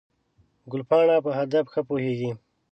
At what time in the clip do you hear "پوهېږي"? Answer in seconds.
1.87-2.31